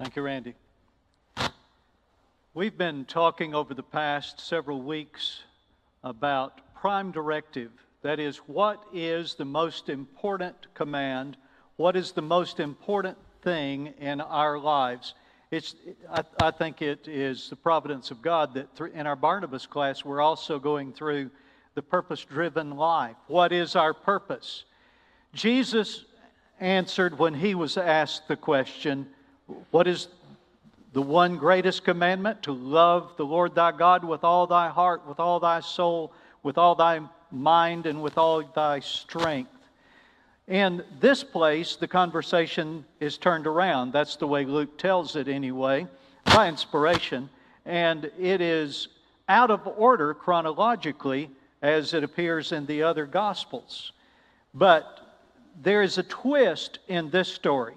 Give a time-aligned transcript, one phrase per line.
[0.00, 0.54] Thank you, Randy.
[2.54, 5.42] We've been talking over the past several weeks
[6.02, 7.70] about prime directive.
[8.00, 11.36] That is, what is the most important command?
[11.76, 15.12] What is the most important thing in our lives?
[15.50, 15.74] It's,
[16.10, 20.02] I, I think it is the providence of God that through, in our Barnabas class,
[20.02, 21.30] we're also going through
[21.74, 23.16] the purpose driven life.
[23.26, 24.64] What is our purpose?
[25.34, 26.06] Jesus
[26.58, 29.06] answered when he was asked the question,
[29.70, 30.08] What is
[30.92, 32.42] the one greatest commandment?
[32.44, 36.12] To love the Lord thy God with all thy heart, with all thy soul,
[36.42, 39.52] with all thy mind, and with all thy strength.
[40.48, 43.92] In this place, the conversation is turned around.
[43.92, 45.86] That's the way Luke tells it, anyway,
[46.24, 47.30] by inspiration.
[47.64, 48.88] And it is
[49.28, 51.30] out of order chronologically
[51.62, 53.92] as it appears in the other Gospels.
[54.52, 55.18] But
[55.62, 57.74] there is a twist in this story.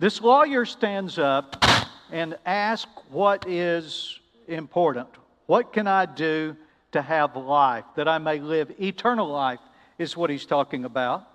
[0.00, 1.62] This lawyer stands up
[2.10, 5.08] and asks what is important.
[5.44, 6.56] What can I do
[6.92, 9.60] to have life, that I may live eternal life,
[9.98, 11.28] is what he's talking about.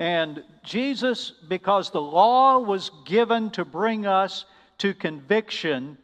[0.00, 4.46] And Jesus, because the law was given to bring us
[4.78, 5.96] to conviction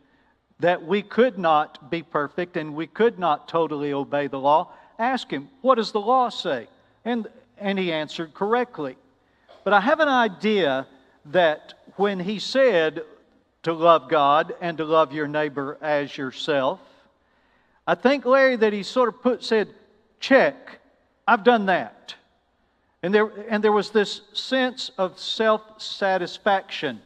[0.60, 5.32] that we could not be perfect and we could not totally obey the law, asked
[5.32, 6.68] him, What does the law say?
[7.04, 7.26] And,
[7.58, 8.96] and he answered correctly.
[9.64, 10.86] But I have an idea
[11.32, 13.02] that when he said
[13.62, 16.80] to love God and to love your neighbor as yourself,
[17.86, 19.68] I think, Larry, that he sort of put, said,
[20.20, 20.80] Check,
[21.26, 22.14] I've done that.
[23.02, 27.00] And there, and there was this sense of self satisfaction.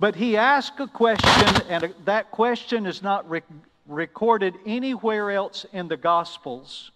[0.00, 3.42] But he asked a question, and that question is not re-
[3.86, 6.92] recorded anywhere else in the Gospels.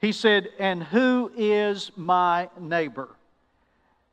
[0.00, 3.08] He said, And who is my neighbor?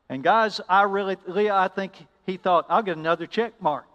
[0.09, 1.93] And guys, I really, Leah, I think
[2.25, 3.85] he thought, I'll get another check mark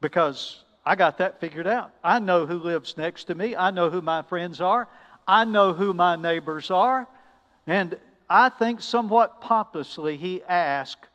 [0.00, 1.92] because I got that figured out.
[2.02, 4.88] I know who lives next to me, I know who my friends are,
[5.26, 7.06] I know who my neighbors are.
[7.66, 11.06] And I think somewhat pompously he asked,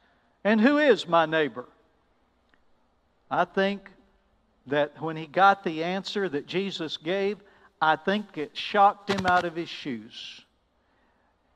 [0.43, 1.65] And who is my neighbor?
[3.31, 3.89] I think
[4.67, 7.37] that when he got the answer that Jesus gave,
[7.81, 10.44] I think it shocked him out of his shoes.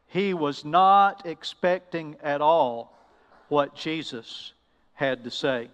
[0.10, 2.98] He was not expecting at all
[3.48, 4.54] what Jesus
[4.94, 5.70] had to say.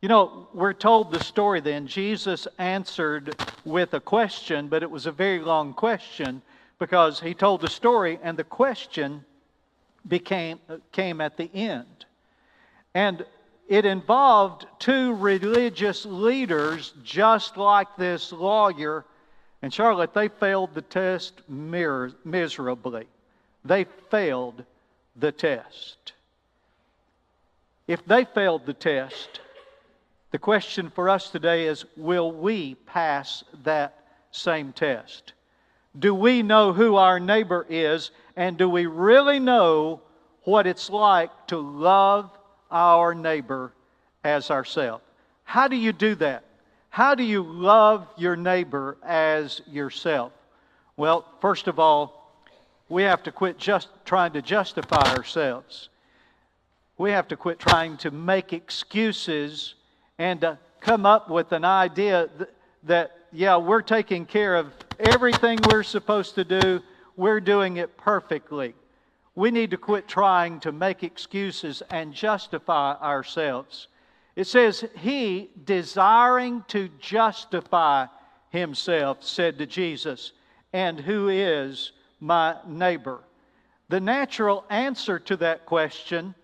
[0.00, 1.86] You know, we're told the story then.
[1.86, 6.40] Jesus answered with a question, but it was a very long question
[6.78, 9.24] because he told the story and the question
[10.08, 10.58] became
[10.90, 12.06] came at the end.
[12.94, 13.26] And
[13.68, 19.04] it involved two religious leaders just like this lawyer
[19.60, 23.06] and Charlotte they failed the test miserably.
[23.64, 24.64] They failed
[25.16, 26.12] the test.
[27.86, 29.40] If they failed the test,
[30.30, 33.94] the question for us today is will we pass that
[34.30, 35.32] same test?
[35.98, 38.12] Do we know who our neighbor is?
[38.36, 40.00] And do we really know
[40.44, 42.30] what it's like to love
[42.70, 43.72] our neighbor
[44.22, 45.02] as ourselves?
[45.44, 46.44] How do you do that?
[46.90, 50.32] How do you love your neighbor as yourself?
[50.96, 52.19] Well, first of all,
[52.90, 55.88] we have to quit just trying to justify ourselves.
[56.98, 59.76] We have to quit trying to make excuses
[60.18, 62.50] and to come up with an idea that,
[62.82, 66.82] that yeah, we're taking care of everything we're supposed to do,
[67.16, 68.74] we're doing it perfectly.
[69.36, 73.86] We need to quit trying to make excuses and justify ourselves.
[74.34, 78.06] It says, He, desiring to justify
[78.50, 80.32] himself, said to Jesus,
[80.72, 83.20] And who is my neighbor?
[83.88, 86.34] The natural answer to that question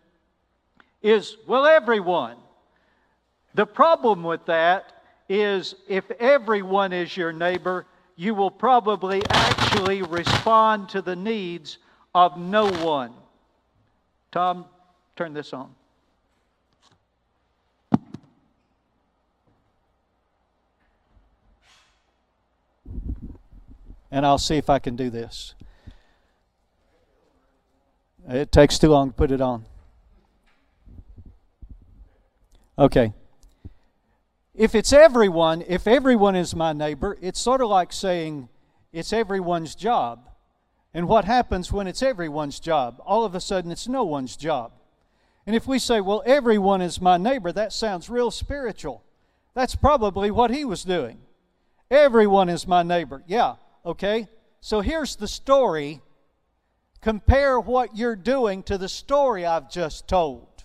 [1.03, 2.37] is, Well, everyone.
[3.55, 4.93] The problem with that
[5.29, 7.87] is if everyone is your neighbor,
[8.17, 11.79] you will probably actually respond to the needs
[12.15, 13.13] of no one.
[14.33, 14.67] Tom,
[15.17, 15.75] turn this on.
[24.11, 25.55] And I'll see if I can do this.
[28.29, 29.65] It takes too long to put it on.
[32.79, 33.13] Okay
[34.57, 38.49] if it's everyone, if everyone is my neighbor, it's sort of like saying
[38.93, 40.31] it's everyone's job.
[40.95, 43.01] And what happens when it's everyone's job?
[43.05, 44.73] All of a sudden, it's no one's job.
[45.47, 49.05] And if we say, well, everyone is my neighbor, that sounds real spiritual.
[49.55, 51.19] That's probably what he was doing.
[51.91, 53.23] Everyone is my neighbor.
[53.27, 54.27] Yeah, okay.
[54.61, 56.01] So here's the story.
[57.07, 60.65] Compare what you're doing to the story I've just told.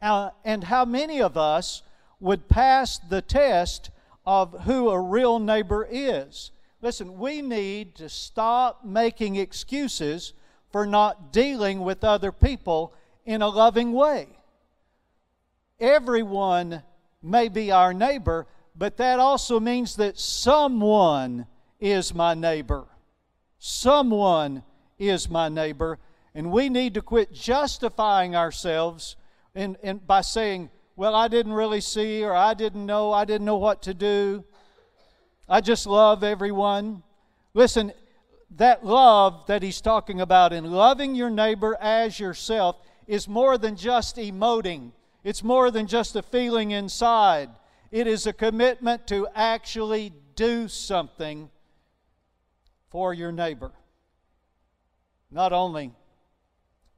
[0.00, 1.82] Uh, and how many of us
[2.20, 3.90] would pass the test
[4.24, 6.52] of who a real neighbor is?
[6.80, 10.32] Listen, we need to stop making excuses
[10.70, 12.94] for not dealing with other people
[13.26, 14.28] in a loving way.
[15.80, 16.84] Everyone
[17.20, 18.46] may be our neighbor,
[18.76, 21.48] but that also means that someone
[21.80, 22.84] is my neighbor.
[23.58, 24.62] Someone
[24.98, 25.98] is my neighbor.
[26.34, 29.16] And we need to quit justifying ourselves
[29.54, 33.44] in, in, by saying, well, I didn't really see, or I didn't know, I didn't
[33.44, 34.44] know what to do.
[35.48, 37.02] I just love everyone.
[37.54, 37.92] Listen,
[38.56, 43.76] that love that he's talking about in loving your neighbor as yourself is more than
[43.76, 44.92] just emoting,
[45.24, 47.50] it's more than just a feeling inside.
[47.90, 51.50] It is a commitment to actually do something
[52.90, 53.72] for your neighbor.
[55.30, 55.92] Not only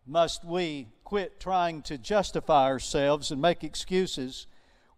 [0.06, 4.46] must we quit trying to justify ourselves and make excuses,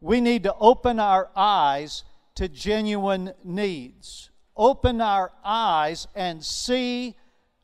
[0.01, 4.31] we need to open our eyes to genuine needs.
[4.57, 7.17] Open our eyes and see,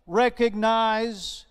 [0.07, 1.45] recognize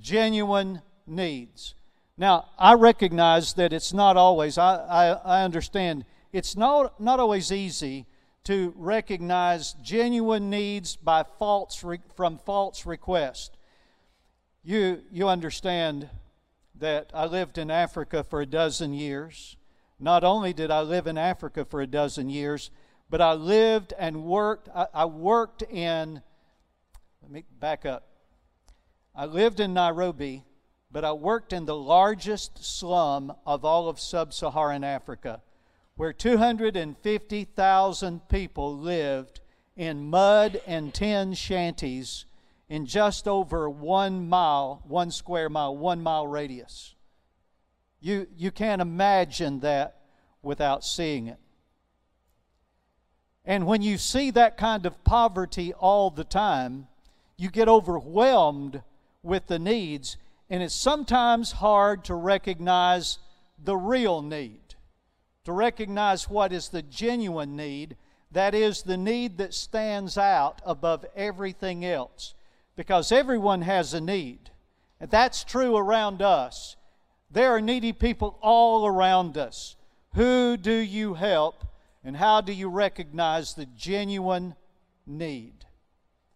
[0.00, 1.74] genuine needs.
[2.16, 5.06] Now, I recognize that it's not always, I, I,
[5.38, 8.06] I understand, it's not, not always easy
[8.48, 13.58] to recognize genuine needs by false re, from false request.
[14.64, 16.08] You, you understand
[16.76, 19.58] that I lived in Africa for a dozen years.
[20.00, 22.70] Not only did I live in Africa for a dozen years,
[23.10, 24.70] but I lived and worked.
[24.74, 26.22] I, I worked in,
[27.20, 28.08] let me back up.
[29.14, 30.44] I lived in Nairobi
[30.90, 35.42] but I worked in the largest slum of all of sub Saharan Africa,
[35.98, 39.40] where 250,000 people lived
[39.76, 42.24] in mud and tin shanties
[42.68, 46.94] in just over one mile, one square mile, one mile radius.
[48.00, 49.96] You, you can't imagine that
[50.40, 51.40] without seeing it.
[53.44, 56.86] And when you see that kind of poverty all the time,
[57.36, 58.84] you get overwhelmed
[59.24, 60.16] with the needs
[60.48, 63.18] and it's sometimes hard to recognize
[63.62, 64.67] the real need,
[65.48, 67.96] to recognize what is the genuine need,
[68.32, 72.34] that is, the need that stands out above everything else.
[72.76, 74.50] Because everyone has a need.
[75.00, 76.76] And that's true around us.
[77.30, 79.76] There are needy people all around us.
[80.16, 81.64] Who do you help,
[82.04, 84.54] and how do you recognize the genuine
[85.06, 85.64] need?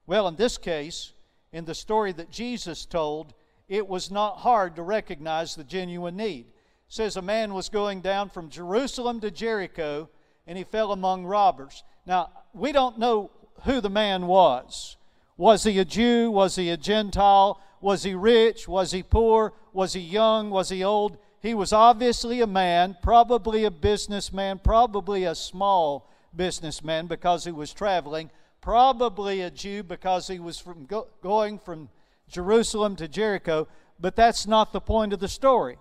[0.06, 1.12] Well, in this case,
[1.52, 3.34] in the story that Jesus told,
[3.68, 6.46] it was not hard to recognize the genuine need.
[6.92, 10.10] Says a man was going down from Jerusalem to Jericho
[10.46, 11.84] and he fell among robbers.
[12.04, 13.30] Now, we don't know
[13.62, 14.98] who the man was.
[15.38, 16.30] Was he a Jew?
[16.30, 17.58] Was he a Gentile?
[17.80, 18.68] Was he rich?
[18.68, 19.54] Was he poor?
[19.72, 20.50] Was he young?
[20.50, 21.16] Was he old?
[21.40, 27.72] He was obviously a man, probably a businessman, probably a small businessman because he was
[27.72, 28.30] traveling,
[28.60, 31.88] probably a Jew because he was from go- going from
[32.28, 33.66] Jerusalem to Jericho,
[33.98, 35.78] but that's not the point of the story.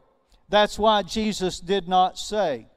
[0.52, 2.68] That's why Jesus did not say.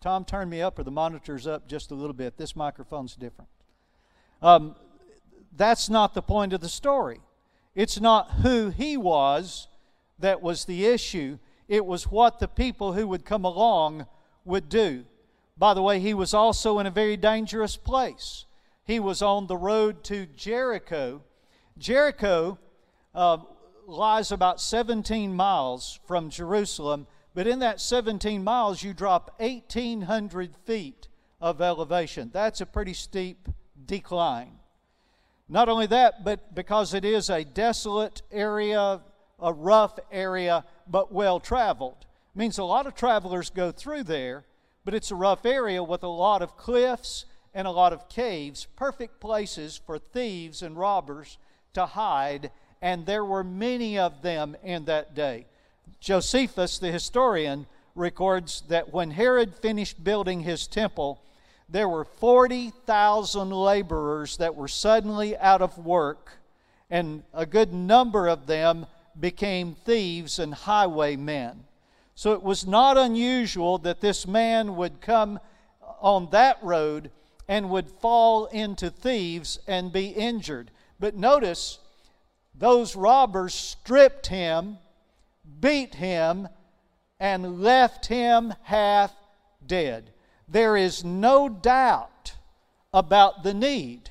[0.00, 2.36] Tom, turn me up or the monitor's up just a little bit.
[2.36, 3.48] This microphone's different.
[4.42, 4.74] Um,
[5.56, 7.20] that's not the point of the story.
[7.76, 9.68] It's not who he was
[10.18, 11.38] that was the issue,
[11.68, 14.06] it was what the people who would come along
[14.44, 15.04] would do.
[15.56, 18.46] By the way, he was also in a very dangerous place.
[18.84, 21.22] He was on the road to Jericho
[21.78, 22.58] Jericho
[23.14, 23.38] uh,
[23.86, 31.08] lies about 17 miles from Jerusalem, but in that 17 miles, you drop 1,800 feet
[31.40, 32.30] of elevation.
[32.32, 33.48] That's a pretty steep
[33.84, 34.58] decline.
[35.48, 39.00] Not only that, but because it is a desolate area,
[39.38, 42.06] a rough area, but well traveled.
[42.34, 44.44] Means a lot of travelers go through there,
[44.84, 48.66] but it's a rough area with a lot of cliffs and a lot of caves,
[48.76, 51.38] perfect places for thieves and robbers
[51.72, 52.50] to hide,
[52.82, 55.46] and there were many of them in that day.
[56.00, 61.20] Josephus, the historian, records that when Herod finished building his temple,
[61.68, 66.38] there were 40,000 laborers that were suddenly out of work,
[66.90, 68.86] and a good number of them
[69.18, 71.64] became thieves and highwaymen.
[72.14, 75.40] So it was not unusual that this man would come
[76.00, 77.10] on that road
[77.48, 80.70] and would fall into thieves and be injured.
[81.00, 81.78] But notice,
[82.58, 84.78] those robbers stripped him,
[85.60, 86.48] beat him,
[87.20, 89.12] and left him half
[89.66, 90.12] dead.
[90.48, 92.34] There is no doubt
[92.92, 94.10] about the need.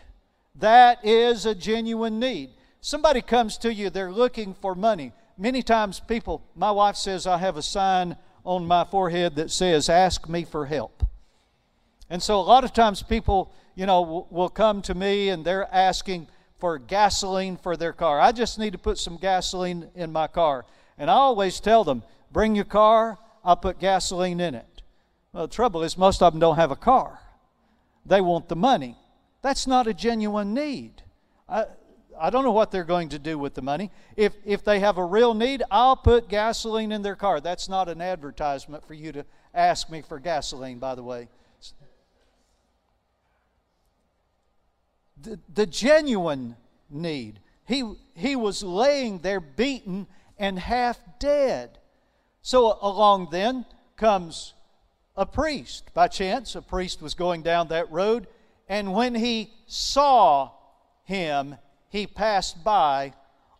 [0.55, 2.51] That is a genuine need.
[2.81, 5.11] Somebody comes to you, they're looking for money.
[5.37, 9.89] many times people, my wife says I have a sign on my forehead that says,
[9.89, 11.03] Ask me for help.
[12.09, 15.67] And so a lot of times people, you know, will come to me and they're
[15.73, 16.27] asking
[16.59, 18.19] for gasoline for their car.
[18.19, 20.65] I just need to put some gasoline in my car.
[20.97, 24.81] And I always tell them, Bring your car, I'll put gasoline in it.
[25.31, 27.19] Well, the trouble is, most of them don't have a car.
[28.05, 28.97] They want the money.
[29.41, 31.01] That's not a genuine need.
[31.47, 31.65] I,
[32.19, 33.91] I don't know what they're going to do with the money.
[34.15, 37.39] If, if they have a real need, I'll put gasoline in their car.
[37.39, 41.29] That's not an advertisement for you to ask me for gasoline, by the way.
[45.21, 46.55] The, the genuine
[46.89, 47.39] need.
[47.65, 50.07] He, he was laying there beaten
[50.37, 51.79] and half dead.
[52.41, 53.65] So along then
[53.97, 54.53] comes
[55.15, 55.93] a priest.
[55.93, 58.27] By chance, a priest was going down that road,
[58.67, 60.51] and when he saw
[61.03, 61.55] him,
[61.89, 63.13] he passed by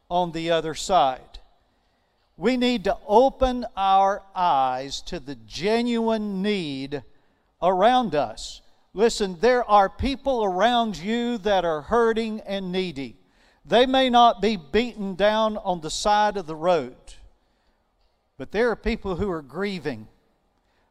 [0.09, 1.39] on the other side.
[2.37, 7.01] We need to open our eyes to the genuine need
[7.61, 8.61] around us.
[8.95, 13.17] Listen, there are people around you that are hurting and needy.
[13.65, 16.95] They may not be beaten down on the side of the road,
[18.37, 20.07] but there are people who are grieving.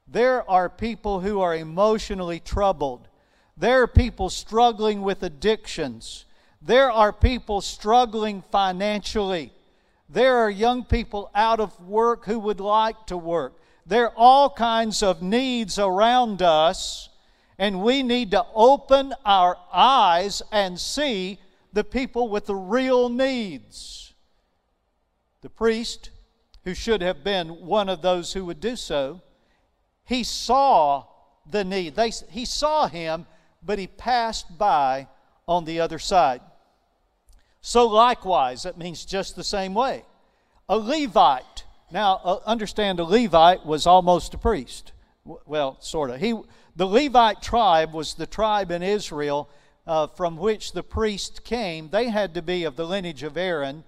[0.06, 3.08] There are people who are emotionally troubled.
[3.56, 6.26] There are people struggling with addictions.
[6.60, 9.50] There are people struggling financially.
[10.10, 13.54] There are young people out of work who would like to work.
[13.86, 17.08] There are all kinds of needs around us,
[17.58, 21.38] and we need to open our eyes and see
[21.72, 24.14] the people with the real needs.
[25.42, 26.10] The priest,
[26.64, 29.20] who should have been one of those who would do so,
[30.04, 31.04] he saw
[31.48, 31.94] the need.
[31.96, 33.26] They, he saw him,
[33.62, 35.08] but he passed by
[35.46, 36.40] on the other side.
[37.60, 40.04] So, likewise, that means just the same way.
[40.68, 41.64] A Levite.
[41.90, 44.92] Now, uh, understand a Levite was almost a priest.
[45.24, 46.20] Well, sort of.
[46.20, 46.34] He,
[46.76, 49.48] the Levite tribe was the tribe in Israel
[49.86, 51.88] uh, from which the priest came.
[51.90, 53.84] They had to be of the lineage of Aaron.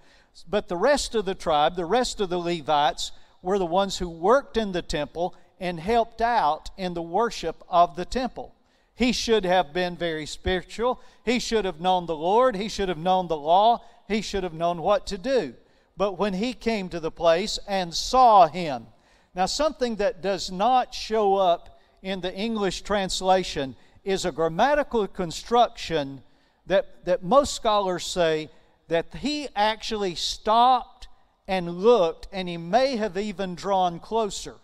[0.48, 3.12] But the rest of the tribe, the rest of the Levites,
[3.42, 7.96] were the ones who worked in the temple and helped out in the worship of
[7.96, 8.54] the temple.
[8.94, 11.00] He should have been very spiritual.
[11.24, 12.56] He should have known the Lord.
[12.56, 13.82] He should have known the law.
[14.08, 15.54] He should have known what to do.
[15.96, 18.86] But when he came to the place and saw him,
[19.34, 26.22] now something that does not show up in the English translation is a grammatical construction
[26.66, 28.48] that, that most scholars say
[28.88, 31.08] that he actually stopped
[31.48, 34.56] and looked, and he may have even drawn closer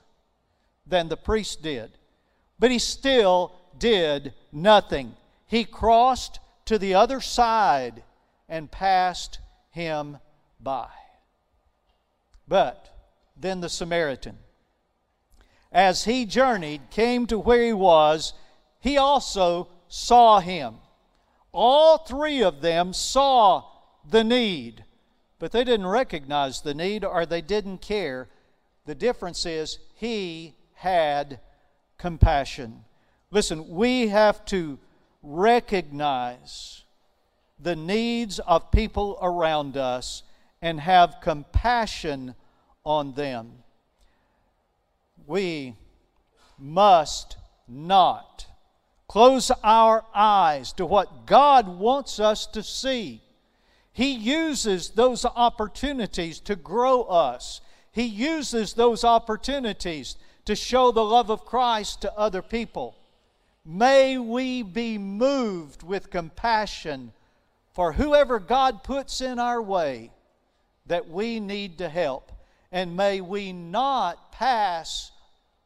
[0.86, 1.90] than the priest did.
[2.58, 5.14] But he still did nothing.
[5.46, 8.02] He crossed to the other side
[8.48, 9.38] and passed
[9.70, 10.18] him
[10.60, 10.88] by.
[12.48, 12.88] But
[13.36, 14.38] then the Samaritan,
[15.72, 18.34] as he journeyed, came to where he was,
[18.80, 20.74] he also saw him.
[21.52, 23.64] All three of them saw
[24.08, 24.84] the need,
[25.38, 28.28] but they didn't recognize the need or they didn't care.
[28.84, 31.40] The difference is he had
[31.98, 32.84] compassion.
[33.30, 34.78] Listen, we have to
[35.22, 36.84] recognize
[37.58, 40.22] the needs of people around us
[40.60, 42.34] and have compassion
[42.84, 43.52] on them.
[45.26, 45.76] We
[46.58, 47.36] must
[47.68, 48.46] not
[49.08, 53.20] close our eyes to what God wants us to see.
[53.92, 57.60] He uses those opportunities to grow us.
[57.90, 62.96] He uses those opportunities to show the love of Christ to other people.
[63.64, 67.12] May we be moved with compassion
[67.72, 70.10] for whoever God puts in our way
[70.86, 72.32] that we need to help.
[72.72, 75.11] And may we not pass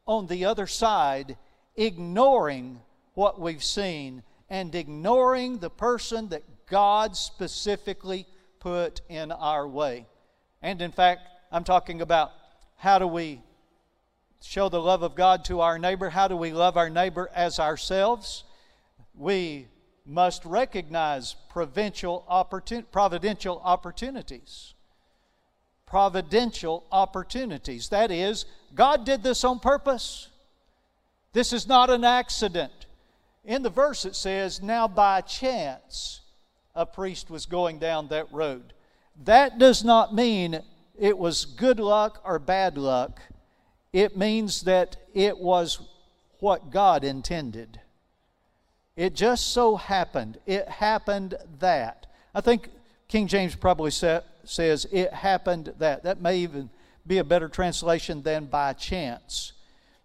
[0.07, 1.37] on the other side
[1.75, 2.81] ignoring
[3.13, 8.25] what we've seen and ignoring the person that God specifically
[8.59, 10.05] put in our way.
[10.61, 11.21] And in fact,
[11.51, 12.31] I'm talking about
[12.77, 13.41] how do we
[14.41, 16.09] show the love of God to our neighbor.
[16.09, 18.43] How do we love our neighbor as ourselves?
[19.15, 19.67] We
[20.05, 24.73] must recognize providential opportunities.
[25.87, 27.89] Providential opportunities.
[27.89, 30.29] That is, God did this on purpose.
[31.33, 32.85] This is not an accident.
[33.43, 36.21] In the verse it says, Now by chance
[36.75, 38.73] a priest was going down that road.
[39.23, 40.61] That does not mean
[40.99, 43.19] it was good luck or bad luck
[43.93, 45.79] it means that it was
[46.39, 47.79] what God intended.
[48.95, 50.37] It just so happened.
[50.45, 52.07] It happened that.
[52.33, 52.69] I think
[53.07, 53.91] King James probably
[54.49, 56.03] says, It happened that.
[56.03, 56.69] That may even
[57.05, 59.53] be a better translation than by chance.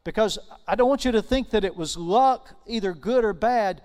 [0.05, 3.83] Because I don't want you to think that it was luck, either good or bad.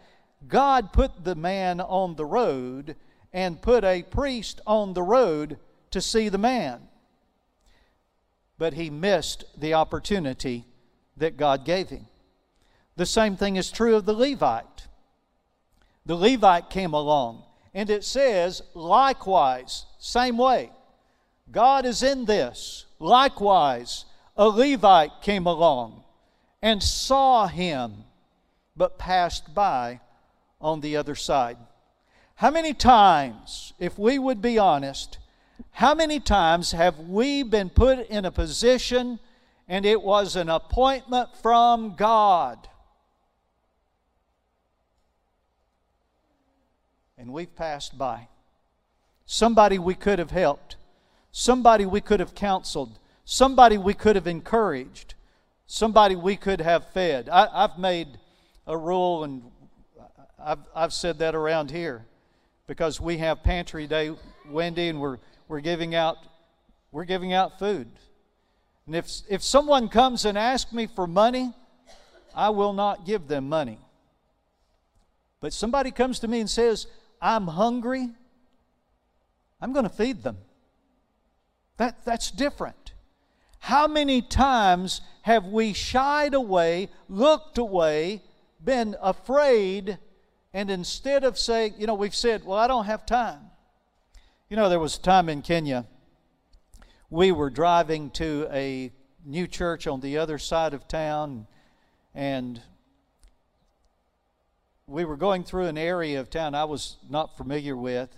[0.47, 2.95] God put the man on the road
[3.33, 5.57] and put a priest on the road
[5.91, 6.81] to see the man.
[8.57, 10.65] But he missed the opportunity
[11.17, 12.07] that God gave him.
[12.95, 14.87] The same thing is true of the Levite.
[16.05, 17.43] The Levite came along,
[17.77, 20.71] and it says, likewise, same way.
[21.51, 22.87] God is in this.
[22.97, 24.05] Likewise,
[24.35, 26.03] a Levite came along
[26.59, 28.05] and saw him,
[28.75, 29.99] but passed by
[30.59, 31.57] on the other side.
[32.33, 35.19] How many times, if we would be honest,
[35.69, 39.19] how many times have we been put in a position
[39.67, 42.67] and it was an appointment from God?
[47.17, 48.27] And we've passed by.
[49.25, 50.77] Somebody we could have helped,
[51.31, 55.15] somebody we could have counseled, somebody we could have encouraged,
[55.65, 57.27] somebody we could have fed.
[57.27, 58.07] I, have made
[58.65, 59.43] a rule, and
[60.39, 62.05] I've, I've said that around here
[62.67, 64.15] because we have pantry day,
[64.49, 66.17] Wendy, and we're, we're giving out
[66.91, 67.87] we're giving out food.
[68.85, 71.53] And if, if someone comes and asks me for money,
[72.33, 73.77] I will not give them money.
[75.41, 76.87] But somebody comes to me and says,
[77.21, 78.09] I'm hungry,
[79.61, 80.37] I'm going to feed them.
[81.77, 82.93] That, that's different.
[83.59, 88.21] How many times have we shied away, looked away,
[88.63, 89.97] been afraid,
[90.53, 93.41] and instead of saying, you know, we've said, well, I don't have time.
[94.49, 95.85] You know, there was a time in Kenya,
[97.09, 98.91] we were driving to a
[99.25, 101.47] new church on the other side of town,
[102.15, 102.61] and
[104.89, 108.09] we were going through an area of town I was not familiar with.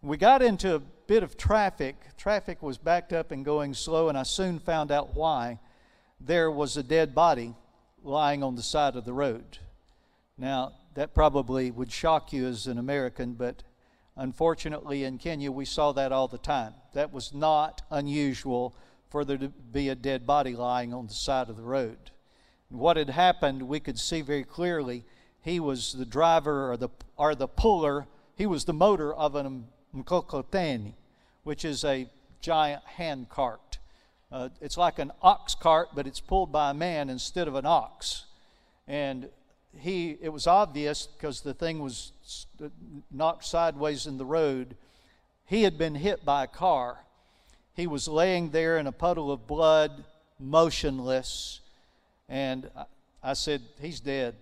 [0.00, 1.94] We got into a bit of traffic.
[2.16, 5.58] Traffic was backed up and going slow, and I soon found out why.
[6.18, 7.54] There was a dead body
[8.02, 9.58] lying on the side of the road.
[10.38, 13.62] Now, that probably would shock you as an American, but
[14.16, 16.72] unfortunately in Kenya we saw that all the time.
[16.94, 18.74] That was not unusual
[19.10, 22.10] for there to be a dead body lying on the side of the road.
[22.70, 25.04] And what had happened, we could see very clearly.
[25.42, 29.66] He was the driver or the, or the puller, he was the motor of an
[29.94, 30.94] mkokoteni,
[31.44, 32.08] which is a
[32.40, 33.78] giant hand cart.
[34.32, 37.66] Uh, it's like an ox cart, but it's pulled by a man instead of an
[37.66, 38.26] ox.
[38.86, 39.28] And
[39.76, 42.12] he, it was obvious because the thing was
[43.10, 44.76] knocked sideways in the road.
[45.46, 46.98] He had been hit by a car.
[47.74, 50.04] He was laying there in a puddle of blood,
[50.38, 51.60] motionless.
[52.28, 52.70] And
[53.22, 54.36] I said, He's dead.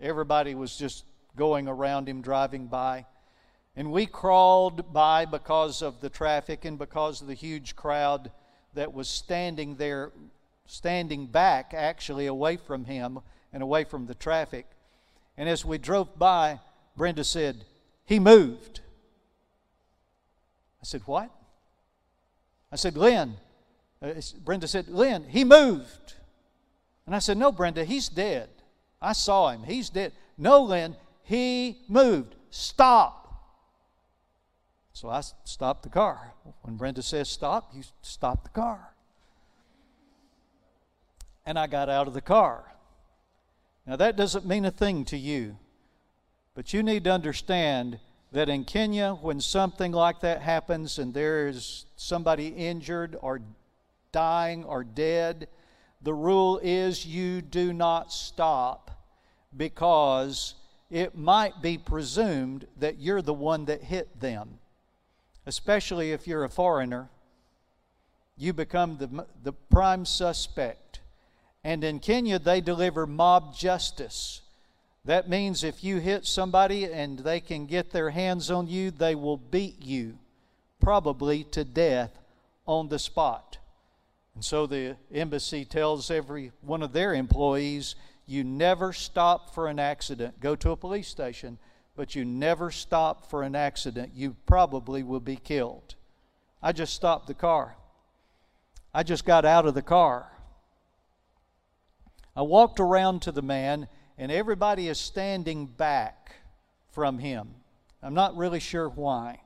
[0.00, 1.04] Everybody was just
[1.36, 3.06] going around him, driving by.
[3.76, 8.30] And we crawled by because of the traffic and because of the huge crowd
[8.74, 10.12] that was standing there,
[10.66, 13.20] standing back actually away from him
[13.52, 14.66] and away from the traffic.
[15.36, 16.60] And as we drove by,
[16.96, 17.64] Brenda said,
[18.04, 18.80] He moved.
[20.82, 21.30] I said, What?
[22.72, 23.34] I said, Lynn.
[24.02, 24.12] Uh,
[24.44, 26.14] Brenda said, Lynn, he moved.
[27.06, 28.48] And I said, No, Brenda, he's dead.
[29.00, 29.62] I saw him.
[29.62, 30.12] He's dead.
[30.36, 32.34] No, Lynn, he moved.
[32.50, 33.16] Stop.
[34.92, 36.34] So I stopped the car.
[36.62, 38.92] When Brenda says stop, you stop the car.
[41.46, 42.64] And I got out of the car.
[43.86, 45.56] Now, that doesn't mean a thing to you,
[46.54, 47.98] but you need to understand
[48.32, 53.40] that in Kenya, when something like that happens and there is somebody injured or
[54.12, 55.48] dying or dead,
[56.02, 58.90] the rule is you do not stop
[59.56, 60.54] because
[60.90, 64.58] it might be presumed that you're the one that hit them.
[65.46, 67.08] Especially if you're a foreigner,
[68.36, 71.00] you become the, the prime suspect.
[71.62, 74.40] And in Kenya, they deliver mob justice.
[75.04, 79.14] That means if you hit somebody and they can get their hands on you, they
[79.14, 80.18] will beat you,
[80.80, 82.18] probably to death,
[82.66, 83.58] on the spot.
[84.40, 89.78] And so the embassy tells every one of their employees you never stop for an
[89.78, 90.40] accident.
[90.40, 91.58] Go to a police station,
[91.94, 94.12] but you never stop for an accident.
[94.14, 95.94] You probably will be killed.
[96.62, 97.76] I just stopped the car.
[98.94, 100.32] I just got out of the car.
[102.34, 106.36] I walked around to the man, and everybody is standing back
[106.92, 107.56] from him.
[108.02, 109.42] I'm not really sure why.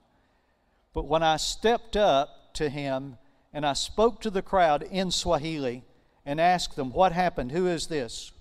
[0.93, 3.17] But when I stepped up to him
[3.55, 5.85] and I spoke to the crowd in Swahili
[6.27, 7.53] and asked them, What happened?
[7.53, 8.33] Who is this?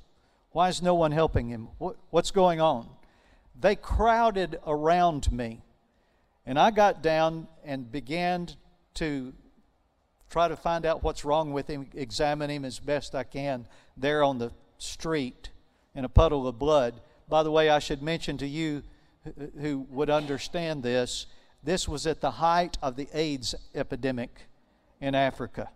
[0.52, 1.70] Why is no one helping him?
[2.10, 2.90] what's going on?
[3.60, 5.62] They crowded around me.
[6.46, 8.50] And I got down and began
[8.96, 9.34] to
[10.30, 14.24] try to find out what's wrong with him, examine him as best I can there
[14.24, 15.50] on the street
[15.96, 16.96] in a puddle of blood.
[17.30, 18.82] By the way, I should mention to you
[19.60, 21.28] who would understand this
[21.64, 24.48] this was at the height of the AIDS epidemic
[25.04, 25.70] in Africa.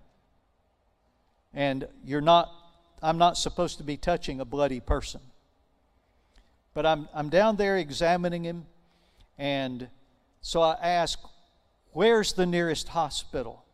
[1.54, 2.50] And you're not,
[3.04, 5.20] I'm not supposed to be touching a bloody person.
[6.74, 8.66] But I'm, I'm down there examining him,
[9.38, 9.90] and
[10.42, 11.20] so I ask,
[11.92, 13.66] Where's the nearest hospital?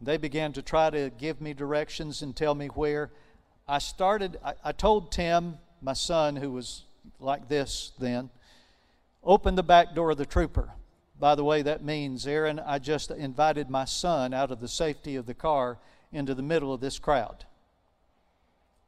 [0.00, 3.10] They began to try to give me directions and tell me where.
[3.66, 6.84] I started, I, I told Tim, my son, who was
[7.18, 8.30] like this then,
[9.24, 10.70] open the back door of the trooper.
[11.20, 15.16] By the way, that means, Aaron, I just invited my son out of the safety
[15.16, 15.76] of the car
[16.10, 17.44] into the middle of this crowd.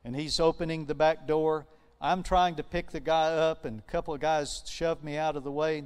[0.02, 1.66] And he's opening the back door.
[2.00, 5.36] I'm trying to pick the guy up, and a couple of guys shoved me out
[5.36, 5.84] of the way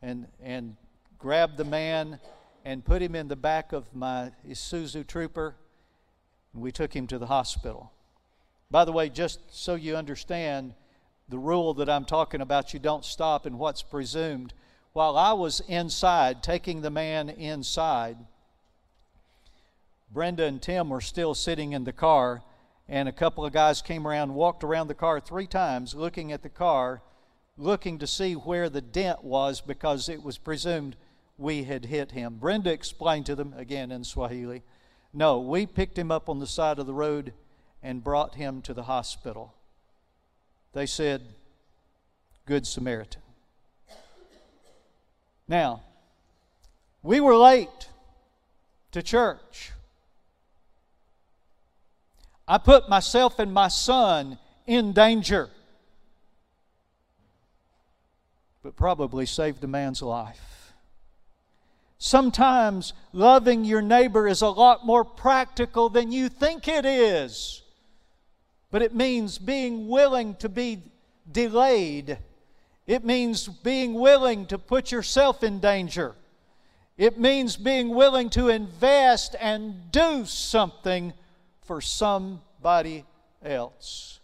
[0.00, 0.76] and, and
[1.18, 2.20] grabbed the man
[2.64, 5.56] and put him in the back of my Isuzu Trooper.
[6.54, 7.90] And we took him to the hospital.
[8.70, 10.74] By the way, just so you understand
[11.28, 14.54] the rule that I'm talking about, you don't stop in what's presumed
[14.96, 18.16] while I was inside, taking the man inside,
[20.10, 22.40] Brenda and Tim were still sitting in the car,
[22.88, 26.42] and a couple of guys came around, walked around the car three times, looking at
[26.42, 27.02] the car,
[27.58, 30.96] looking to see where the dent was because it was presumed
[31.36, 32.38] we had hit him.
[32.38, 34.62] Brenda explained to them, again in Swahili,
[35.12, 37.34] no, we picked him up on the side of the road
[37.82, 39.52] and brought him to the hospital.
[40.72, 41.20] They said,
[42.46, 43.25] Good Samaritan.
[45.48, 45.82] Now,
[47.02, 47.88] we were late
[48.92, 49.72] to church.
[52.48, 55.50] I put myself and my son in danger,
[58.62, 60.72] but probably saved a man's life.
[61.98, 67.62] Sometimes loving your neighbor is a lot more practical than you think it is,
[68.70, 70.82] but it means being willing to be
[71.30, 72.18] delayed
[72.86, 76.14] it means being willing to put yourself in danger.
[76.96, 81.12] It means being willing to invest and do something
[81.62, 83.04] for somebody
[83.44, 84.20] else.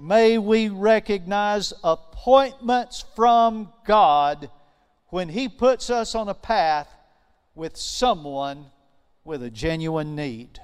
[0.00, 4.50] May we recognize appointments from God
[5.10, 6.88] when He puts us on a path
[7.54, 8.66] with someone
[9.24, 10.60] with a genuine need.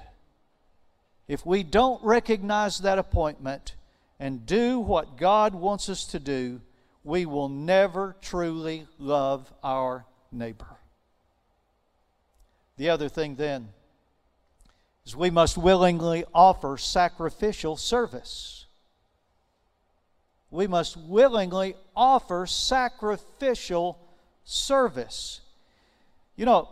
[1.27, 3.75] If we don't recognize that appointment
[4.19, 6.59] and do what God wants us to do,
[7.03, 10.77] we will never truly love our neighbor.
[12.77, 13.69] The other thing then
[15.05, 18.65] is we must willingly offer sacrificial service.
[20.49, 23.99] We must willingly offer sacrificial
[24.43, 25.41] service.
[26.35, 26.69] You know,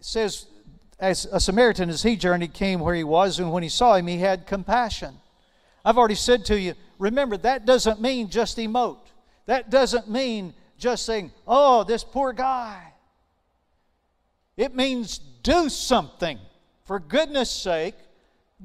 [0.00, 0.46] says,
[0.98, 4.06] as a Samaritan, as he journeyed, came where he was, and when he saw him,
[4.06, 5.16] he had compassion.
[5.84, 8.98] I've already said to you, remember, that doesn't mean just emote.
[9.46, 12.92] That doesn't mean just saying, oh, this poor guy.
[14.56, 16.38] It means do something.
[16.84, 17.94] For goodness sake,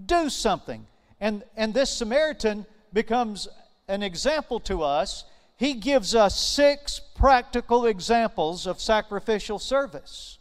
[0.05, 0.85] do something.
[1.19, 3.47] And, and this Samaritan becomes
[3.87, 5.25] an example to us.
[5.57, 10.39] He gives us six practical examples of sacrificial service.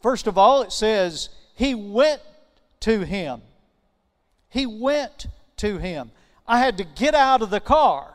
[0.00, 2.22] First of all, it says, He went
[2.80, 3.42] to him.
[4.48, 5.26] He went
[5.58, 6.10] to him.
[6.50, 8.12] I had to get out of the car.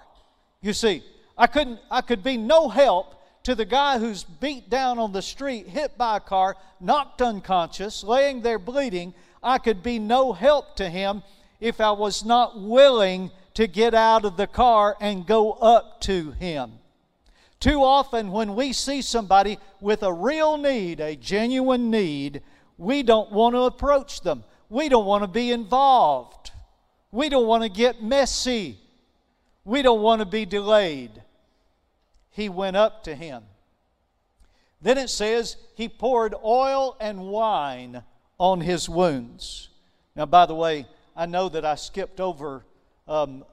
[0.61, 1.03] You see,
[1.37, 5.21] I couldn't I could be no help to the guy who's beat down on the
[5.21, 9.13] street, hit by a car, knocked unconscious, laying there bleeding.
[9.41, 11.23] I could be no help to him
[11.61, 16.31] if I was not willing to get out of the car and go up to
[16.31, 16.73] him.
[17.61, 22.41] Too often, when we see somebody with a real need, a genuine need,
[22.77, 24.43] we don't want to approach them.
[24.67, 26.51] We don't want to be involved.
[27.15, 28.77] We don't want to get messy.
[29.63, 31.11] We don't want to be delayed.
[32.31, 33.43] He went up to him.
[34.81, 38.03] Then it says, He poured oil and wine
[38.37, 39.69] on his wounds.
[40.13, 42.65] Now, by the way, I know that I skipped over
[43.07, 43.45] um,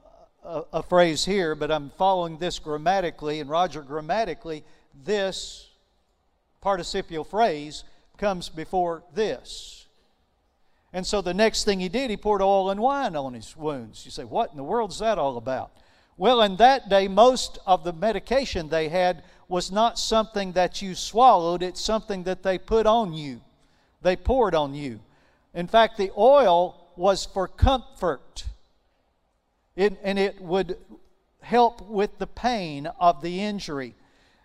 [0.43, 4.65] a, a phrase here, but I'm following this grammatically, and Roger, grammatically,
[5.05, 5.69] this
[6.59, 7.85] participial phrase
[8.17, 9.82] comes before this.
[10.93, 14.05] And so the next thing he did, he poured oil and wine on his wounds.
[14.05, 15.71] You say, what in the world is that all about?
[16.17, 20.93] Well, in that day, most of the medication they had was not something that you
[20.93, 23.41] swallowed, it's something that they put on you.
[24.03, 24.99] They poured on you.
[25.55, 28.45] In fact, the oil was for comfort,
[29.75, 30.77] it, and it would
[31.41, 33.95] help with the pain of the injury.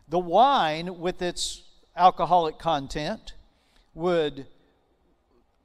[0.09, 1.63] The wine, with its
[1.95, 3.35] alcoholic content
[3.95, 4.47] would,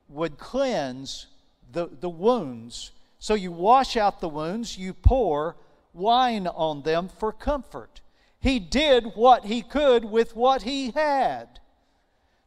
[0.10, 1.28] would cleanse
[1.72, 2.92] the, the wounds.
[3.20, 5.56] So you wash out the wounds, you pour
[5.94, 8.02] wine on them for comfort.
[8.40, 11.60] He did what he could with what he had.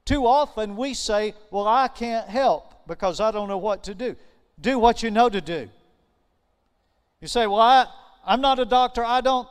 [0.05, 4.17] Too often we say, Well, I can't help because I don't know what to do.
[4.61, 5.69] Do what you know to do.
[7.21, 7.87] You say, Well, I,
[8.25, 9.05] I'm not a doctor.
[9.05, 9.49] I don't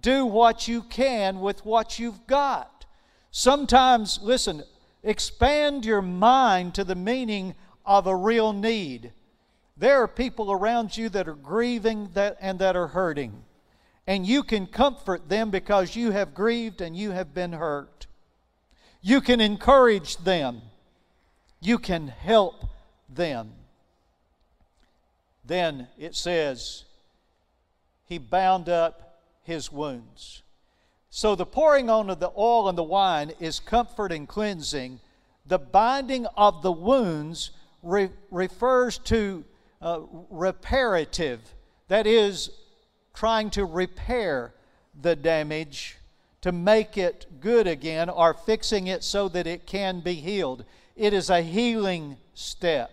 [0.00, 2.86] do what you can with what you've got.
[3.30, 4.62] Sometimes, listen,
[5.02, 9.12] expand your mind to the meaning of a real need.
[9.76, 13.44] There are people around you that are grieving that, and that are hurting.
[14.06, 18.06] And you can comfort them because you have grieved and you have been hurt.
[19.00, 20.62] You can encourage them.
[21.60, 22.64] You can help
[23.08, 23.52] them.
[25.44, 26.84] Then it says,
[28.04, 30.42] He bound up his wounds.
[31.10, 35.00] So the pouring on of the oil and the wine is comfort and cleansing.
[35.46, 37.50] The binding of the wounds
[37.82, 39.44] re- refers to
[39.80, 41.40] uh, reparative,
[41.88, 42.50] that is,
[43.14, 44.54] trying to repair
[45.00, 45.96] the damage
[46.40, 50.64] to make it good again or fixing it so that it can be healed.
[50.94, 52.90] It is a healing step.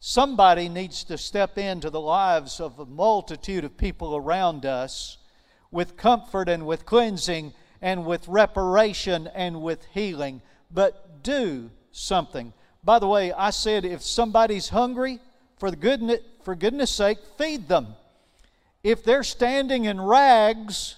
[0.00, 5.17] Somebody needs to step into the lives of a multitude of people around us
[5.70, 10.42] with comfort and with cleansing and with reparation and with healing.
[10.70, 12.52] But do something.
[12.84, 15.20] By the way, I said if somebody's hungry,
[15.58, 17.88] for, the goodness, for goodness sake, feed them.
[18.82, 20.96] If they're standing in rags,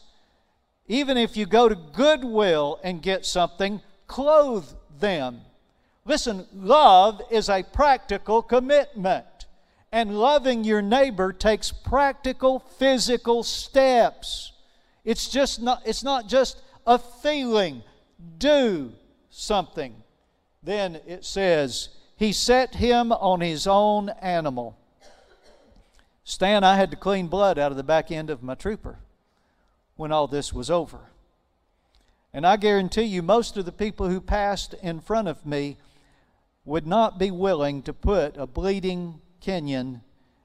[0.87, 4.67] even if you go to Goodwill and get something, clothe
[4.99, 5.41] them.
[6.05, 9.25] Listen, love is a practical commitment.
[9.93, 14.53] And loving your neighbor takes practical physical steps.
[15.05, 17.83] It's just not it's not just a feeling.
[18.39, 18.93] Do
[19.31, 19.95] something.
[20.63, 24.77] Then it says, he set him on his own animal.
[26.23, 28.99] Stan, I had to clean blood out of the back end of my trooper
[29.97, 30.99] when all this was over.
[32.33, 35.79] And I guarantee you, most of the people who passed in front of me
[36.65, 40.03] would not be willing to put a bleeding Kenyan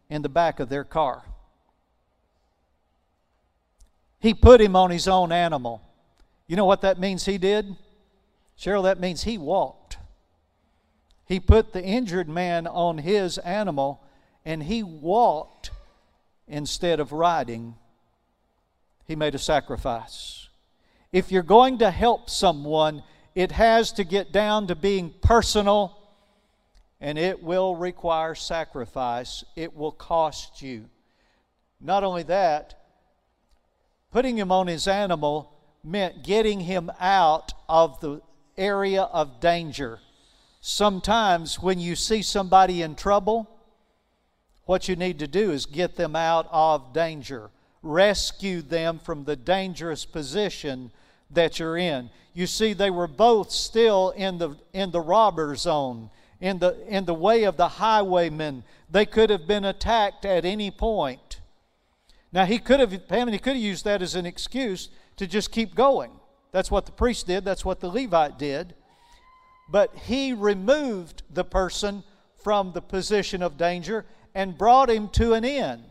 [0.09, 1.25] in the back of their car.
[4.25, 5.83] He put him on his own animal.
[6.47, 7.75] You know what that means he did?
[8.57, 9.97] Cheryl, that means he walked.
[11.27, 14.01] He put the injured man on his animal
[14.43, 15.69] and he walked
[16.47, 17.75] instead of riding
[19.07, 20.49] he made a sacrifice.
[21.11, 23.03] If you're going to help someone,
[23.35, 25.99] it has to get down to being personal
[26.99, 29.43] and it will require sacrifice.
[29.55, 30.89] It will cost you.
[31.79, 32.84] Not only that,
[34.15, 35.51] putting him on his animal
[35.83, 38.21] meant getting him out of the
[38.57, 39.99] area of danger.
[40.61, 43.45] Sometimes when you see somebody in trouble,
[44.63, 47.49] what you need to do is get them out of danger
[47.85, 50.91] rescue them from the dangerous position
[51.29, 52.09] that you're in.
[52.33, 57.03] You see, they were both still in the, in the robber zone, in the, in
[57.03, 58.63] the way of the highwaymen.
[58.89, 61.19] They could have been attacked at any point.
[62.35, 65.53] Now, he could have, Pam, he could have used that as an excuse to just
[65.53, 66.11] keep going.
[66.51, 68.75] That's what the priest did, that's what the Levite did.
[69.69, 72.03] But he removed the person
[72.43, 75.85] from the position of danger and brought him to an end.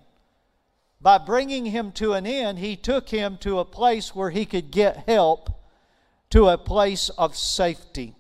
[1.01, 4.71] by bringing him to an end, he took him to a place where he could
[4.71, 5.49] get help,
[6.29, 8.15] to a place of safety.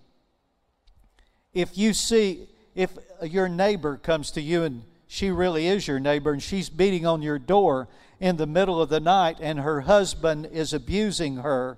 [1.52, 2.90] If you see, if
[3.22, 7.20] your neighbor comes to you and she really is your neighbor and she's beating on
[7.22, 7.88] your door
[8.24, 11.76] in the middle of the night and her husband is abusing her,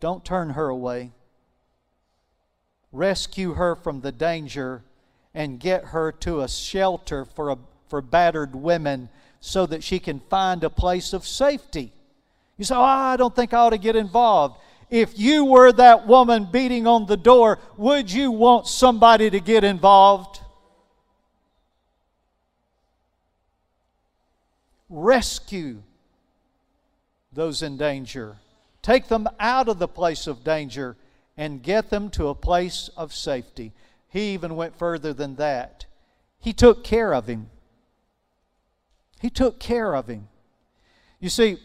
[0.00, 1.12] don't turn her away.
[2.92, 4.82] Rescue her from the danger
[5.34, 7.58] and get her to a shelter for, a,
[7.90, 11.92] for battered women so that she can find a place of safety.
[12.56, 14.58] You say, oh, I don't think I ought to get involved.
[14.88, 19.62] If you were that woman beating on the door, would you want somebody to get
[19.62, 20.37] involved?
[24.88, 25.82] Rescue
[27.32, 28.36] those in danger.
[28.82, 30.96] Take them out of the place of danger
[31.36, 33.72] and get them to a place of safety.
[34.08, 35.86] He even went further than that.
[36.40, 37.50] He took care of him.
[39.20, 40.28] He took care of him.
[41.20, 41.58] You see,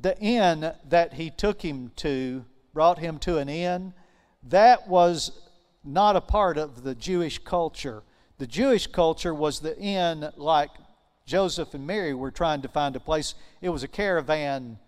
[0.00, 3.92] the inn that he took him to, brought him to an inn,
[4.44, 5.32] that was
[5.84, 8.02] not a part of the Jewish culture.
[8.38, 10.70] The Jewish culture was the inn like
[11.30, 13.36] Joseph and Mary were trying to find a place.
[13.62, 14.78] It was a caravan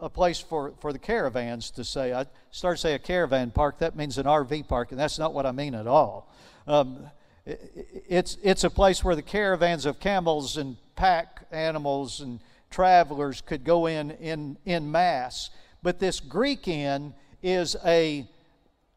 [0.00, 2.12] a place for, for the caravans to say.
[2.12, 5.32] I started to say a caravan park, that means an RV park, and that's not
[5.32, 6.28] what I mean at all.
[6.66, 7.06] Um,
[7.46, 13.62] it's, it's a place where the caravans of camels and pack animals and travelers could
[13.62, 15.50] go in in, in mass.
[15.80, 18.26] But this Greek inn is a,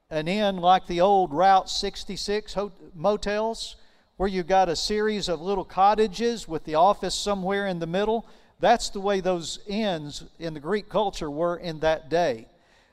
[0.10, 2.58] an inn like the old Route 66
[2.96, 3.76] motels,
[4.18, 8.28] where you've got a series of little cottages with the office somewhere in the middle.
[8.60, 12.48] That's the way those inns in the Greek culture were in that day.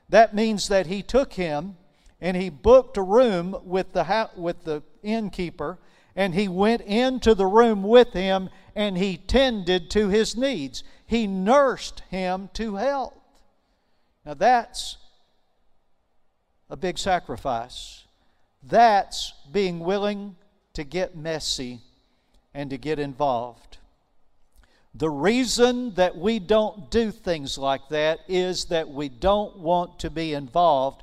[0.09, 1.77] That means that he took him
[2.21, 5.77] and he booked a room with the, ha- with the innkeeper,
[6.15, 10.83] and he went into the room with him and he tended to his needs.
[11.07, 13.13] He nursed him to health.
[14.25, 14.97] Now that's
[16.69, 18.03] a big sacrifice.
[18.63, 20.35] That's being willing
[20.75, 21.79] to get messy
[22.53, 23.77] and to get involved.
[24.93, 30.09] The reason that we don't do things like that is that we don't want to
[30.09, 31.01] be involved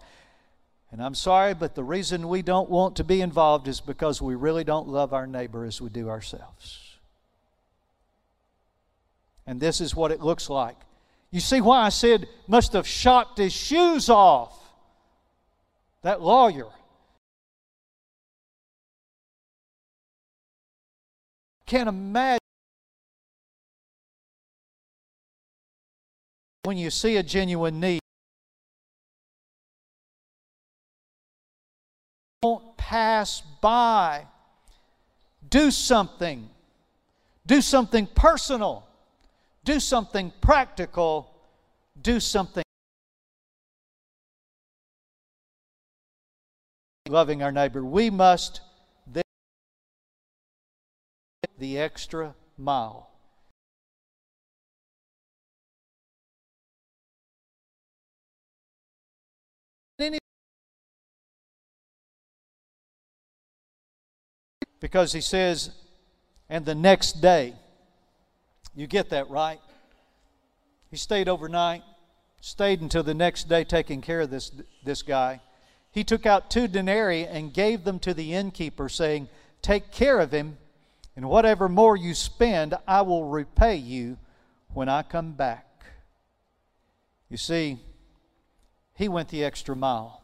[0.92, 4.34] and I'm sorry, but the reason we don't want to be involved is because we
[4.34, 6.98] really don't love our neighbor as we do ourselves.
[9.46, 10.76] And this is what it looks like.
[11.30, 14.54] You see why I said must have shocked his shoes off.
[16.02, 16.68] That lawyer.
[21.72, 22.38] Can't imagine
[26.64, 28.00] when you see a genuine need.
[32.42, 34.26] Don't pass by.
[35.48, 36.50] Do something.
[37.46, 38.86] Do something personal.
[39.64, 41.34] Do something practical.
[42.02, 42.64] Do something.
[47.08, 47.82] Loving our neighbor.
[47.82, 48.60] We must
[51.58, 53.08] the extra mile.
[64.80, 65.70] Because he says,
[66.50, 67.54] and the next day,
[68.74, 69.60] you get that right?
[70.90, 71.82] He stayed overnight,
[72.40, 74.50] stayed until the next day taking care of this,
[74.84, 75.40] this guy.
[75.92, 79.28] He took out two denarii and gave them to the innkeeper, saying,
[79.62, 80.58] Take care of him,
[81.14, 84.16] and whatever more you spend, I will repay you
[84.72, 85.66] when I come back.
[87.28, 87.78] You see,
[88.94, 90.22] he went the extra mile.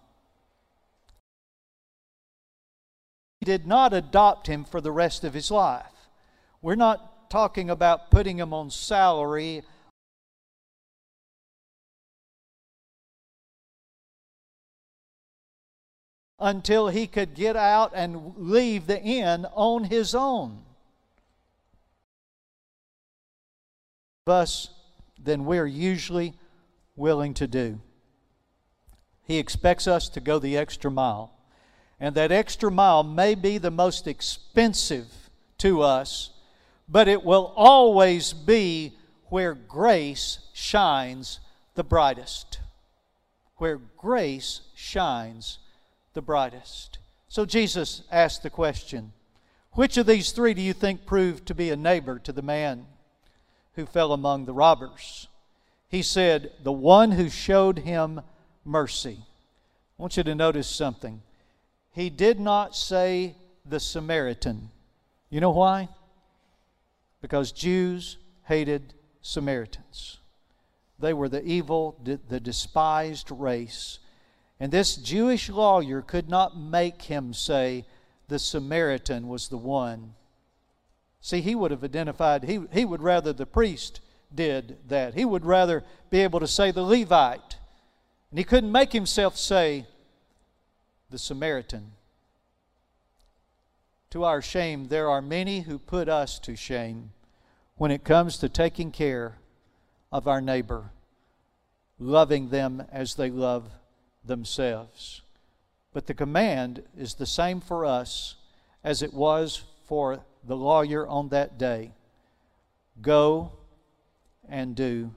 [3.41, 5.87] He did not adopt him for the rest of his life.
[6.61, 9.63] We're not talking about putting him on salary.
[16.41, 20.65] Until he could get out and leave the inn on his own.
[24.29, 24.71] Us
[25.23, 26.35] than we're usually
[26.97, 27.81] willing to do.
[29.23, 31.35] He expects us to go the extra mile.
[32.01, 35.07] And that extra mile may be the most expensive
[35.59, 36.31] to us,
[36.89, 38.95] but it will always be
[39.27, 41.41] where grace shines
[41.75, 42.61] the brightest.
[43.57, 45.59] Where grace shines
[46.15, 46.99] the brightest.
[47.29, 49.13] So Jesus asked the question
[49.73, 52.87] Which of these three do you think proved to be a neighbor to the man
[53.79, 55.29] who fell among the robbers?
[55.89, 58.21] He said, The one who showed him
[58.65, 59.19] mercy.
[59.21, 61.23] I want you to notice something
[61.93, 64.71] he did not say the Samaritan.
[65.31, 65.89] You know why?
[67.23, 70.19] Because Jews hated Samaritans.
[70.99, 74.01] They were the evil, the despised race.
[74.59, 77.85] And this Jewish lawyer could not make him say
[78.27, 80.15] the Samaritan was the one.
[81.29, 84.01] See, he would have identified, he, he would rather the priest
[84.35, 85.13] did that.
[85.13, 87.59] He would rather be able to say the Levite.
[88.31, 89.85] And he couldn't make himself say
[91.11, 91.93] the Samaritan.
[94.13, 97.11] To our shame, there are many who put us to shame
[97.77, 99.37] when it comes to taking care
[100.11, 100.93] of our neighbor,
[101.99, 103.71] loving them as they love
[104.25, 105.21] themselves.
[105.93, 108.37] But the command is the same for us
[108.83, 111.93] as it was for the lawyer on that day
[113.01, 113.53] go
[114.49, 115.13] and do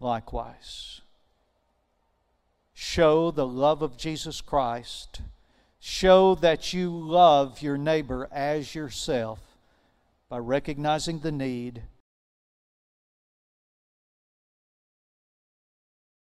[0.00, 1.00] likewise
[2.78, 5.22] show the love of Jesus Christ.
[5.80, 9.40] Show that you love your neighbor as yourself
[10.28, 11.82] by recognizing the need.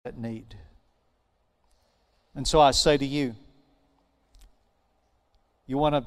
[0.04, 0.56] That need.
[2.36, 3.34] And so I say to you,
[5.66, 6.04] you want to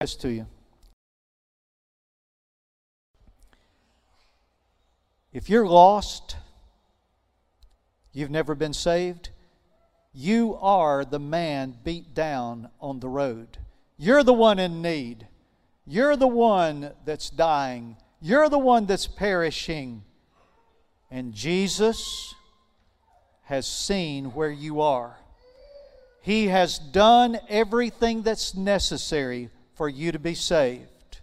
[0.00, 0.46] this to you.
[5.32, 6.36] If you're lost,
[8.12, 9.30] you've never been saved,
[10.14, 13.58] you are the man beat down on the road.
[13.96, 15.26] You're the one in need.
[15.84, 17.96] You're the one that's dying.
[18.20, 20.04] You're the one that's perishing.
[21.10, 22.36] And Jesus
[23.46, 25.16] has seen where you are.
[26.22, 31.20] He has done everything that's necessary for you to be saved.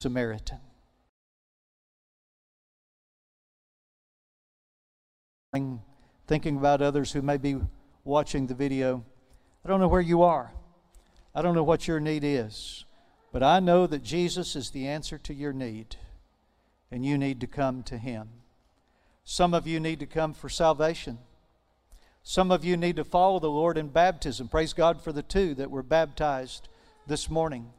[0.00, 0.58] Samaritan.
[6.26, 7.56] Thinking about others who may be
[8.04, 9.04] watching the video,
[9.64, 10.52] I don't know where you are.
[11.32, 12.84] I don't know what your need is.
[13.32, 15.94] But I know that Jesus is the answer to your need,
[16.90, 18.30] and you need to come to Him.
[19.22, 21.18] Some of you need to come for salvation.
[22.28, 24.48] Some of you need to follow the Lord in baptism.
[24.48, 26.68] Praise God for the two that were baptized
[27.06, 27.70] this morning.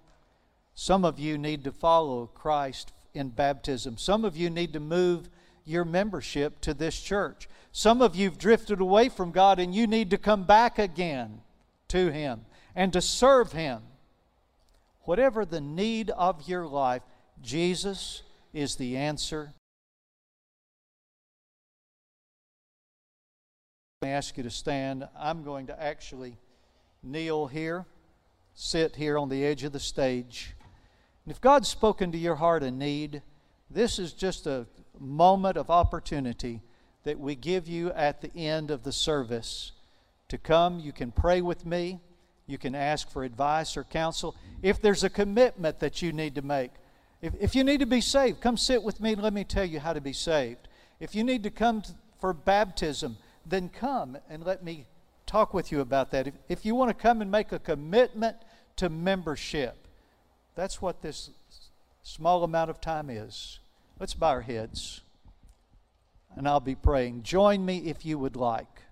[0.73, 3.99] Some of you need to follow Christ in baptism.
[3.99, 5.29] Some of you need to move
[5.65, 7.47] your membership to this church.
[7.71, 11.41] Some of you've drifted away from God and you need to come back again
[11.89, 12.43] to Him
[12.75, 13.83] and to serve Him.
[15.01, 17.03] Whatever the need of your life,
[17.43, 19.53] Jesus is the answer
[24.01, 25.05] I ask you to stand.
[25.19, 26.37] I'm going to actually
[27.03, 27.85] kneel here,
[28.53, 30.55] sit here on the edge of the stage.
[31.25, 33.21] And if God's spoken to your heart a need,
[33.69, 36.61] this is just a moment of opportunity
[37.03, 39.73] that we give you at the end of the service
[40.29, 40.79] to come.
[40.79, 41.99] You can pray with me.
[42.47, 44.33] You can ask for advice or counsel.
[44.61, 46.71] If there's a commitment that you need to make,
[47.21, 49.65] if, if you need to be saved, come sit with me and let me tell
[49.65, 50.69] you how to be saved.
[51.01, 51.83] If you need to come
[52.21, 53.17] for baptism,
[53.49, 54.85] then come and let me
[55.25, 56.27] talk with you about that.
[56.27, 58.37] If, if you want to come and make a commitment
[58.77, 59.87] to membership,
[60.55, 61.29] that's what this
[62.03, 63.59] small amount of time is.
[63.99, 65.01] Let's bow our heads
[66.35, 67.23] and I'll be praying.
[67.23, 68.83] Join me if you would like.